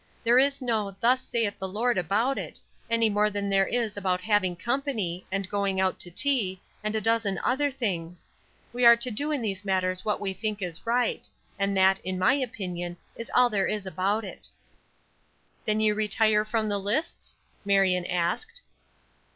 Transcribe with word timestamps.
There 0.23 0.39
is 0.39 0.63
no 0.63 0.95
'thus 0.99 1.21
saith 1.21 1.59
the 1.59 1.67
Lord' 1.67 1.95
about 1.99 2.39
it, 2.39 2.59
any 2.89 3.07
more 3.07 3.29
than 3.29 3.51
there 3.51 3.67
is 3.67 3.95
about 3.95 4.19
having 4.21 4.55
company, 4.55 5.27
and 5.31 5.47
going 5.47 5.79
out 5.79 5.99
to 5.99 6.09
tea, 6.09 6.59
and 6.83 6.95
a 6.95 6.99
dozen 6.99 7.39
other 7.43 7.69
things. 7.69 8.27
We 8.73 8.83
are 8.83 8.95
to 8.95 9.11
do 9.11 9.31
in 9.31 9.43
these 9.43 9.63
matters 9.63 10.03
what 10.03 10.19
we 10.19 10.33
think 10.33 10.59
is 10.59 10.87
right; 10.87 11.29
and 11.59 11.77
that, 11.77 11.99
in 11.99 12.17
my 12.17 12.33
opinion, 12.33 12.97
is 13.15 13.29
all 13.35 13.51
there 13.51 13.67
is 13.67 13.85
about 13.85 14.23
it." 14.25 14.47
"Then 15.65 15.79
you 15.79 15.93
retire 15.93 16.45
from 16.45 16.67
the 16.67 16.79
lists?" 16.79 17.35
Marion 17.63 18.07
asked. 18.07 18.63